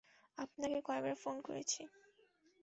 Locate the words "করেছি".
1.47-1.81